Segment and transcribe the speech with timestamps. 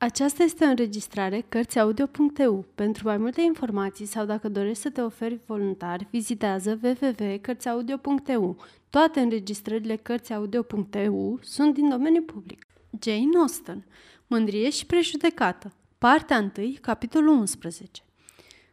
[0.00, 2.64] Aceasta este o înregistrare Cărțiaudio.eu.
[2.74, 8.56] Pentru mai multe informații sau dacă dorești să te oferi voluntar, vizitează www.cărțiaudio.eu.
[8.90, 12.66] Toate înregistrările Cărțiaudio.eu sunt din domeniu public.
[13.02, 13.84] Jane Austen
[14.26, 18.02] Mândrie și prejudecată Partea 1, capitolul 11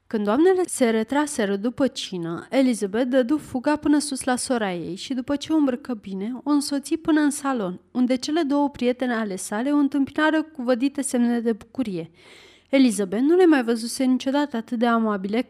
[0.08, 5.14] când doamnele se retraseră după cină, Elizabeth dădu fuga până sus la sora ei și
[5.14, 9.36] după ce o îmbrăcă bine, o însoți până în salon, unde cele două prietene ale
[9.36, 12.12] sale o întâmpinară cu vădite semne de bucurie.
[12.70, 15.50] Elizabeth nu le mai văzuse niciodată atât de amabile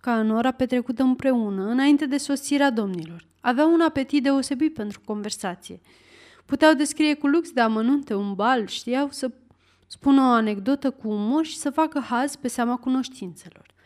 [0.00, 3.26] ca în ora petrecută împreună, înainte de sosirea domnilor.
[3.40, 5.80] Aveau un apetit deosebit pentru conversație.
[6.44, 9.30] Puteau descrie cu lux de amănunte un bal, știau să
[9.86, 13.76] spună o anecdotă cu umor și să facă haz pe seama cunoștințelor.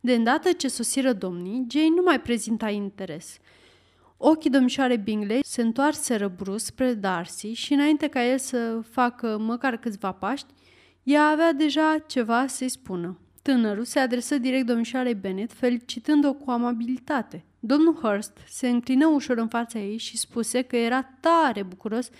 [0.00, 3.38] De îndată ce sosiră domnii, Jane nu mai prezenta interes.
[4.16, 9.76] Ochii domnișoare Bingley se întoarseră brusc spre Darcy și înainte ca el să facă măcar
[9.76, 10.46] câțiva paști,
[11.02, 13.18] ea avea deja ceva să-i spună.
[13.42, 17.44] Tânărul se adresă direct domnișoarei Bennet, felicitând-o cu amabilitate.
[17.60, 22.10] Domnul Hurst se înclină ușor în fața ei și spuse că era tare bucuros,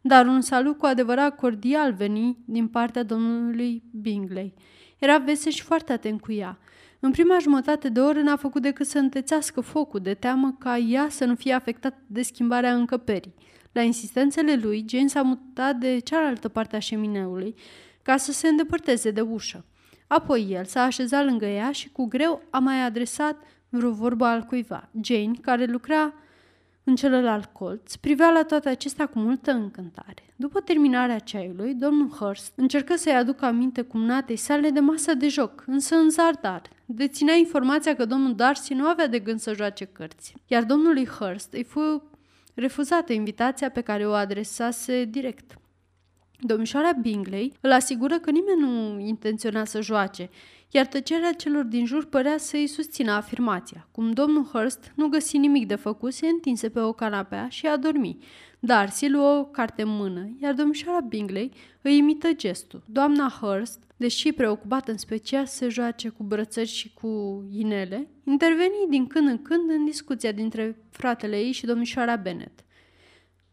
[0.00, 4.54] dar un salut cu adevărat cordial veni din partea domnului Bingley.
[4.98, 6.58] Era vesel și foarte atent cu ea.
[7.00, 11.06] În prima jumătate de oră n-a făcut decât să întețească focul de teamă ca ea
[11.10, 13.34] să nu fie afectat de schimbarea încăperii.
[13.72, 17.54] La insistențele lui, Jane s-a mutat de cealaltă parte a șemineului
[18.02, 19.64] ca să se îndepărteze de ușă.
[20.06, 23.36] Apoi el s-a așezat lângă ea și cu greu a mai adresat
[23.68, 24.88] vreo vorbă al cuiva.
[25.02, 26.14] Jane, care lucra
[26.88, 30.34] în celălalt colț, privea la toate acestea cu multă încântare.
[30.36, 35.64] După terminarea ceaiului, domnul Hurst încercă să-i aducă aminte cumnatei sale de masă de joc,
[35.66, 36.62] însă în zardar.
[36.84, 41.52] Deținea informația că domnul Darcy nu avea de gând să joace cărți, iar domnului Hurst
[41.52, 42.10] îi fu
[42.54, 45.58] refuzată invitația pe care o adresase direct.
[46.40, 50.30] Domnișoara Bingley îl asigură că nimeni nu intenționa să joace,
[50.70, 53.88] iar tăcerea celor din jur părea să îi susțină afirmația.
[53.90, 57.76] Cum domnul Hurst nu găsi nimic de făcut, se întinse pe o canapea și a
[57.76, 58.18] dormi.
[58.60, 62.82] Darcy luă o carte în mână, iar domnișoara Bingley îi imită gestul.
[62.86, 69.06] Doamna Hurst, deși preocupată în special să joace cu brățări și cu inele, interveni din
[69.06, 72.64] când în când în discuția dintre fratele ei și domnișoara Bennet.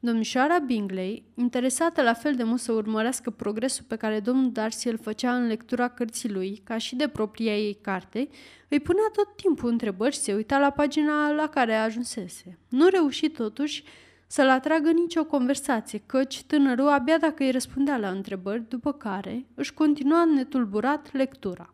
[0.05, 4.97] Domnișoara Bingley, interesată la fel de mult să urmărească progresul pe care domnul Darcy îl
[4.97, 8.27] făcea în lectura cărții lui, ca și de propria ei carte,
[8.69, 12.57] îi punea tot timpul întrebări și se uita la pagina la care ajunsese.
[12.69, 13.83] Nu reuși totuși
[14.27, 19.73] să-l atragă nicio conversație, căci tânărul abia dacă îi răspundea la întrebări, după care își
[19.73, 21.71] continua netulburat lectura.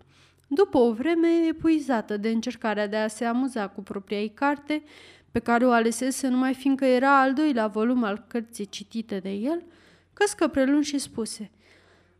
[0.47, 4.84] După o vreme epuizată de încercarea de a se amuza cu propria ei carte,
[5.31, 9.64] pe care o alesese numai fiindcă era al doilea volum al cărții citite de el,
[10.14, 11.52] căscă prelung și spuse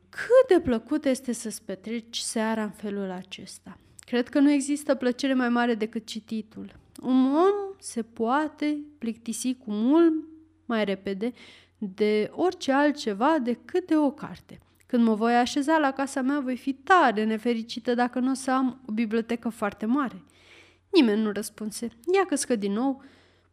[0.10, 3.78] Cât de plăcut este să-ți petreci seara în felul acesta.
[4.00, 6.80] Cred că nu există plăcere mai mare decât cititul.
[7.02, 10.14] Un om se poate plictisi cu mult
[10.66, 11.32] mai repede
[11.78, 14.60] de orice altceva decât de o carte.
[14.86, 18.52] Când mă voi așeza la casa mea, voi fi tare nefericită dacă nu o să
[18.52, 20.24] am o bibliotecă foarte mare.
[20.92, 21.90] Nimeni nu răspunse.
[22.14, 23.04] Ea căscă din nou,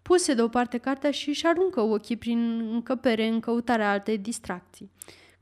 [0.03, 4.91] puse deoparte cartea și își aruncă ochii prin încăpere în căutarea altei distracții.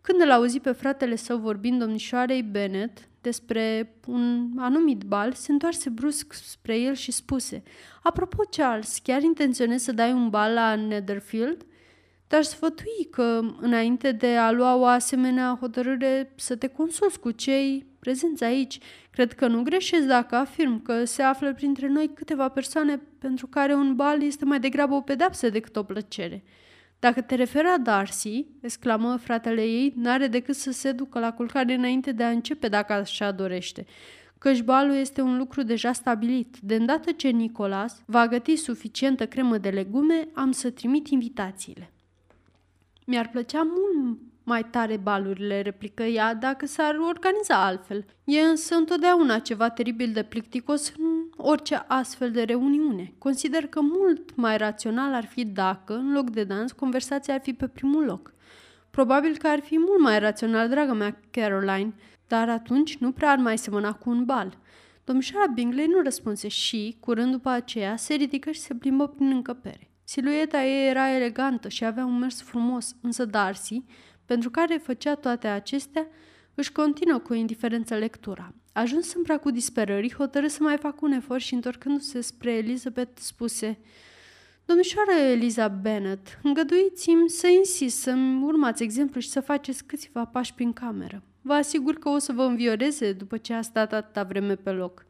[0.01, 5.91] Când îl auzi pe fratele său vorbind domnișoarei Bennet despre un anumit bal, se întoarse
[5.91, 7.62] brusc spre el și spuse
[8.03, 11.67] Apropo, Charles, chiar intenționezi să dai un bal la Netherfield?"
[12.29, 17.87] Dar sfătui că, înainte de a lua o asemenea hotărâre, să te consulți cu cei
[18.06, 18.78] prezenți aici.
[19.11, 23.75] Cred că nu greșesc dacă afirm că se află printre noi câteva persoane pentru care
[23.75, 26.44] un bal este mai degrabă o pedapsă decât o plăcere.
[26.99, 31.75] Dacă te referi la Darcy, exclamă fratele ei, n-are decât să se ducă la culcare
[31.75, 33.87] înainte de a începe dacă așa dorește
[34.38, 36.56] căci balul este un lucru deja stabilit.
[36.62, 41.93] De îndată ce Nicolas va găti suficientă cremă de legume, am să trimit invitațiile.
[43.06, 48.05] Mi-ar plăcea mult mai tare balurile, replică ea, dacă s-ar organiza altfel.
[48.25, 53.15] E însă întotdeauna ceva teribil de plicticos în orice astfel de reuniune.
[53.19, 57.53] Consider că mult mai rațional ar fi dacă, în loc de dans, conversația ar fi
[57.53, 58.35] pe primul loc.
[58.91, 61.94] Probabil că ar fi mult mai rațional, dragă mea Caroline,
[62.26, 64.59] dar atunci nu prea ar mai semăna cu un bal.
[65.05, 69.91] Domnișoara Bingley nu răspunse și, curând după aceea, se ridică și se plimbă prin încăpere.
[70.05, 73.85] Silueta ei era elegantă și avea un mers frumos, însă Darcy,
[74.26, 76.06] pentru care făcea toate acestea,
[76.55, 78.55] își continuă cu indiferență lectura.
[78.73, 83.78] Ajuns în pracul disperării, hotărâ să mai facă un efort și întorcându-se spre Elizabeth, spuse
[84.64, 90.72] Domnișoară Eliza Bennet, îngăduiți-mi să insist să-mi urmați exemplu și să faceți câțiva pași prin
[90.72, 91.22] cameră.
[91.40, 95.06] Vă asigur că o să vă învioreze după ce a stat atâta vreme pe loc.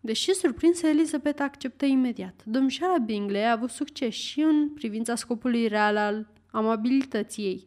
[0.00, 2.42] Deși surprinsă, Elizabeth acceptă imediat.
[2.44, 7.64] Domnișoara Bingley a avut succes și în privința scopului real al amabilității ei.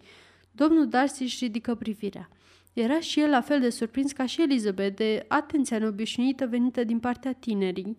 [0.57, 2.29] Domnul Darcy își ridică privirea.
[2.73, 6.99] Era și el la fel de surprins ca și Elizabeth de atenția neobișnuită venită din
[6.99, 7.97] partea tinerii,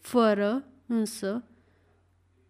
[0.00, 1.44] fără, însă,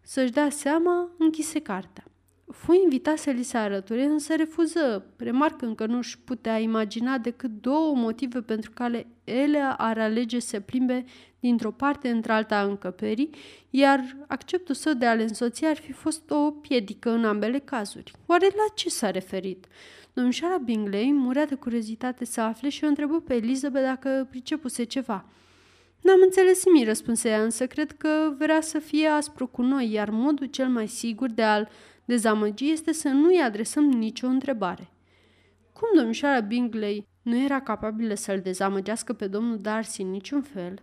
[0.01, 2.03] să-și dea seama, închise cartea.
[2.51, 7.51] Fu invitat să li se arăture, însă refuză, remarcând că nu își putea imagina decât
[7.61, 11.05] două motive pentru care ele ar alege să plimbe
[11.39, 13.29] dintr-o parte într-alta a încăperii,
[13.69, 18.11] iar acceptul său de a le însoți ar fi fost o piedică în ambele cazuri.
[18.25, 19.67] Oare la ce s-a referit?
[20.13, 25.25] Domnișoara Bingley murea de curiozitate să afle și o întrebă pe Elizabeth dacă pricepuse ceva.
[26.01, 30.09] N-am înțeles nimic, răspunse ea, însă cred că vrea să fie aspru cu noi, iar
[30.09, 31.69] modul cel mai sigur de a-l
[32.05, 34.91] dezamăgi este să nu-i adresăm nicio întrebare.
[35.73, 40.81] Cum domnișoara Bingley nu era capabilă să-l dezamăgească pe domnul Darcy în niciun fel,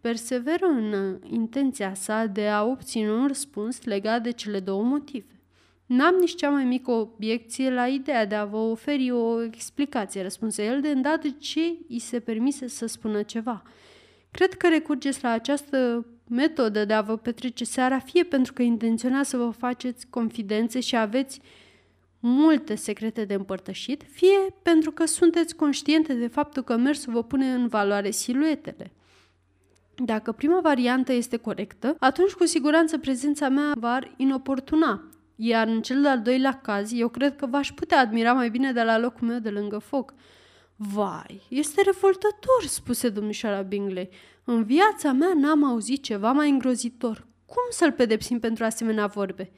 [0.00, 5.40] perseveră în intenția sa de a obține un răspuns legat de cele două motive.
[5.86, 10.64] N-am nici cea mai mică obiecție la ideea de a vă oferi o explicație, răspunse
[10.64, 13.62] el, de îndată ce îi se permise să spună ceva.
[14.36, 19.30] Cred că recurgeți la această metodă de a vă petrece seara fie pentru că intenționați
[19.30, 21.40] să vă faceți confidențe și aveți
[22.20, 27.52] multe secrete de împărtășit, fie pentru că sunteți conștiente de faptul că mersul vă pune
[27.52, 28.92] în valoare siluetele.
[30.04, 35.04] Dacă prima variantă este corectă, atunci cu siguranță prezența mea va inoportuna,
[35.36, 38.82] iar în cel de-al doilea caz, eu cred că v-aș putea admira mai bine de
[38.82, 40.14] la locul meu de lângă foc.
[40.76, 44.08] Vai, este revoltător, spuse domnișoara Bingley.
[44.44, 47.26] În viața mea n-am auzit ceva mai îngrozitor.
[47.46, 49.50] Cum să-l pedepsim pentru asemenea vorbe?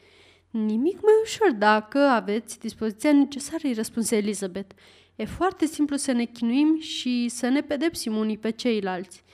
[0.51, 4.75] Nimic mai ușor dacă aveți dispoziția necesară, îi răspunse Elizabeth.
[5.17, 9.25] E foarte simplu să ne chinuim și să ne pedepsim unii pe ceilalți.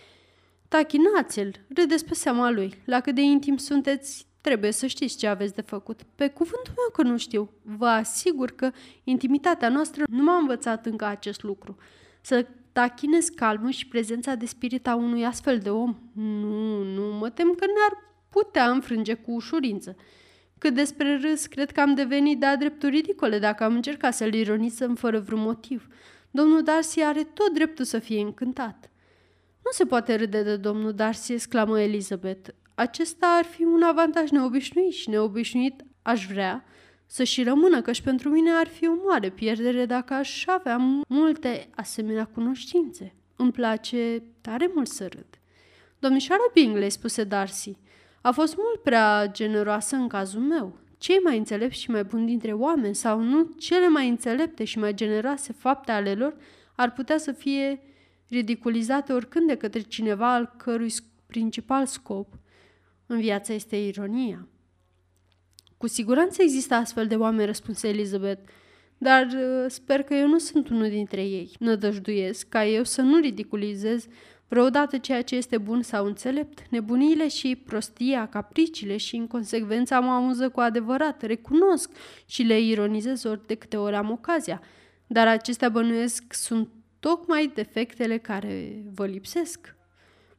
[0.69, 2.83] Tachinați-l, râdeți pe seama lui.
[2.85, 6.03] La cât de intim sunteți, trebuie să știți ce aveți de făcut.
[6.15, 7.51] Pe cuvântul meu că nu știu.
[7.63, 8.71] Vă asigur că
[9.05, 11.77] intimitatea noastră nu m-a învățat încă acest lucru.
[12.21, 15.97] Să tachinez calmul și prezența de spirit a unui astfel de om?
[16.13, 17.93] Nu, nu, mă tem că ne-ar
[18.31, 19.97] putea înfrânge cu ușurință.
[20.59, 24.95] Cât despre râs, cred că am devenit de-a dreptul ridicole dacă am încercat să-l ironizăm
[24.95, 25.89] fără vreun motiv.
[26.31, 28.91] Domnul Darcy are tot dreptul să fie încântat.
[29.65, 32.49] Nu se poate râde de domnul Darcy, exclamă Elizabeth.
[32.75, 36.65] Acesta ar fi un avantaj neobișnuit și neobișnuit aș vrea
[37.07, 40.77] să și rămână, căci pentru mine ar fi o mare pierdere dacă aș avea
[41.09, 43.15] multe asemenea cunoștințe.
[43.37, 45.27] Îmi place tare mult să râd.
[45.99, 47.77] Domnișoara Bingley, spuse Darcy,
[48.21, 50.79] a fost mult prea generoasă în cazul meu.
[50.99, 54.95] Cei mai înțelepți și mai buni dintre oameni sau nu, cele mai înțelepte și mai
[54.95, 56.37] generoase fapte ale lor
[56.77, 57.83] ar putea să fie
[58.29, 60.93] ridiculizate oricând de către cineva al cărui
[61.27, 62.27] principal scop
[63.07, 64.49] în viață este ironia.
[65.77, 68.51] Cu siguranță există astfel de oameni, răspunse Elizabeth,
[68.99, 71.51] dar uh, sper că eu nu sunt unul dintre ei.
[71.59, 74.07] Nădăjduiesc ca eu să nu ridiculizez
[74.49, 76.63] vreodată ceea ce este bun sau înțelept.
[76.71, 81.91] Nebuniile și prostia, capriciile și inconsecvența mă amuză cu adevărat, recunosc
[82.27, 84.63] și le ironizez ori de câte ori am ocazia.
[85.07, 86.69] Dar acestea bănuiesc sunt
[87.01, 89.77] tocmai defectele care vă lipsesc.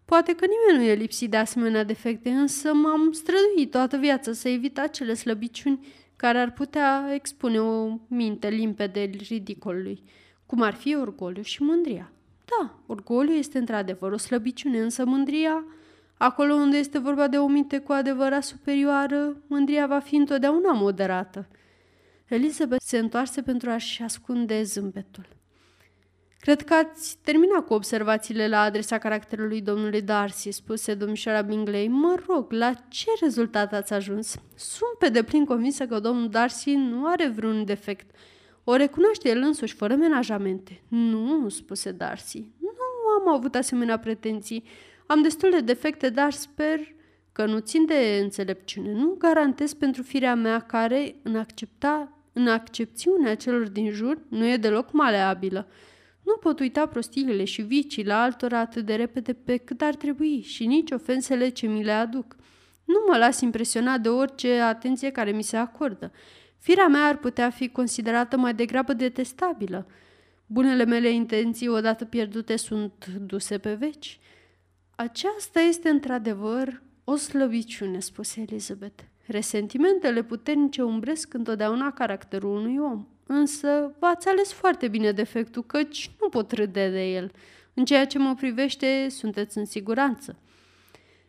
[0.06, 4.50] Poate că nimeni nu e lipsit de asemenea defecte, însă m-am străduit toată viața să
[4.50, 10.04] evit acele slăbiciuni care ar putea expune o minte limpede ridicolului,
[10.46, 12.12] cum ar fi orgoliu și mândria.
[12.46, 15.66] Da, orgoliu este într-adevăr o slăbiciune, însă mândria,
[16.18, 21.48] acolo unde este vorba de o minte cu adevărat superioară, mândria va fi întotdeauna moderată.
[22.28, 25.35] Elizabeth se întoarse pentru a-și ascunde zâmbetul.
[26.46, 31.88] Cred că ați terminat cu observațiile la adresa caracterului domnului Darcy, spuse domnișoara Bingley.
[31.88, 34.36] Mă rog, la ce rezultat ați ajuns?
[34.56, 38.16] Sunt pe deplin convinsă că domnul Darcy nu are vreun defect.
[38.64, 40.82] O recunoaște el însuși, fără menajamente.
[40.88, 42.52] Nu, spuse Darcy.
[42.60, 44.64] Nu am avut asemenea pretenții.
[45.06, 46.80] Am destul de defecte, dar sper
[47.32, 48.92] că nu țin de înțelepciune.
[48.92, 54.58] Nu garantez pentru firea mea care, în, accepta, în accepțiunea celor din jur, nu e
[54.58, 55.68] deloc maleabilă.
[56.26, 60.42] Nu pot uita prostiile și vicii la altora atât de repede pe cât ar trebui
[60.42, 62.36] și nici ofensele ce mi le aduc.
[62.86, 66.12] Nu mă las impresionat de orice atenție care mi se acordă.
[66.60, 69.88] Firea mea ar putea fi considerată mai degrabă detestabilă.
[70.46, 74.20] Bunele mele intenții, odată pierdute, sunt duse pe veci.
[74.96, 79.04] Aceasta este într-adevăr o slăbiciune, spuse Elizabeth.
[79.28, 83.06] Resentimentele puternice umbresc întotdeauna caracterul unui om.
[83.28, 87.32] Însă v-ați ales foarte bine defectul, căci nu pot râde de el.
[87.74, 90.40] În ceea ce mă privește, sunteți în siguranță.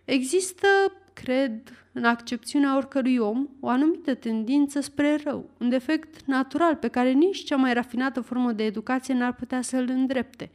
[0.05, 0.67] Există,
[1.13, 7.11] cred, în accepțiunea oricărui om, o anumită tendință spre rău, un defect natural pe care
[7.11, 10.51] nici cea mai rafinată formă de educație n-ar putea să-l îndrepte.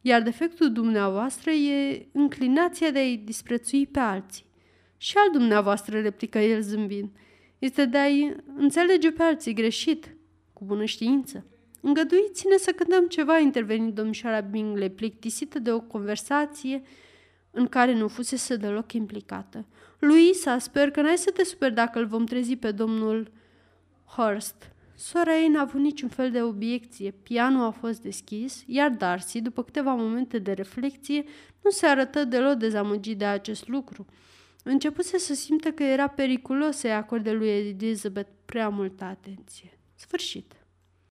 [0.00, 4.44] Iar defectul dumneavoastră e înclinația de a-i disprețui pe alții.
[4.96, 7.10] Și al dumneavoastră, replică el zâmbind,
[7.58, 10.16] este de a-i înțelege pe alții greșit,
[10.62, 11.44] cu bună știință.
[11.80, 16.82] Îngăduiți-ne să cântăm ceva, intervenit domnișoara Bingley, plictisită de o conversație
[17.50, 19.66] în care nu fusese deloc implicată.
[19.98, 23.30] Luisa, sper că n-ai să te super dacă îl vom trezi pe domnul
[24.04, 24.70] Hurst.
[24.94, 27.10] Sora ei n-a avut niciun fel de obiecție.
[27.10, 31.24] Pianul a fost deschis, iar Darcy, după câteva momente de reflexie,
[31.62, 34.06] nu se arătă deloc dezamăgit de acest lucru.
[34.64, 39.76] Începuse să simtă că era periculos să-i acorde lui Elizabeth prea multă atenție.
[40.02, 40.56] Sfârșit.